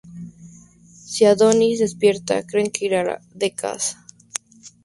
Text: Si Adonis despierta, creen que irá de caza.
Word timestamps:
Si 1.11 1.25
Adonis 1.25 1.77
despierta, 1.77 2.41
creen 2.49 2.71
que 2.73 2.85
irá 2.87 3.13
de 3.41 3.49
caza. 3.59 3.95